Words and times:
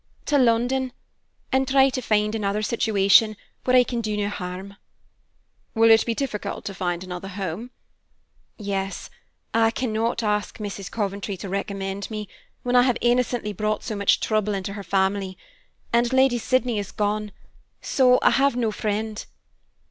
"To 0.25 0.37
London, 0.39 0.93
and 1.51 1.67
try 1.67 1.89
to 1.89 2.01
find 2.01 2.33
another 2.33 2.63
situation 2.63 3.37
where 3.63 3.75
I 3.75 3.83
can 3.83 4.01
do 4.01 4.17
no 4.17 4.29
harm." 4.29 4.77
"Will 5.75 5.91
it 5.91 6.07
be 6.07 6.15
difficult 6.15 6.65
to 6.65 6.73
find 6.73 7.03
another 7.03 7.27
home?" 7.27 7.69
"Yes. 8.57 9.11
I 9.53 9.69
cannot 9.69 10.23
ask 10.23 10.57
Mrs. 10.57 10.89
Coventry 10.89 11.37
to 11.37 11.49
recommend 11.49 12.09
me, 12.09 12.27
when 12.63 12.75
I 12.75 12.81
have 12.81 12.97
innocently 12.99 13.53
brought 13.53 13.83
so 13.83 13.95
much 13.95 14.19
trouble 14.19 14.55
into 14.55 14.73
her 14.73 14.81
family; 14.83 15.37
and 15.93 16.11
Lady 16.11 16.39
Sydney 16.39 16.79
is 16.79 16.91
gone, 16.91 17.31
so 17.79 18.17
I 18.23 18.31
have 18.31 18.55
no 18.55 18.71
friend." 18.71 19.23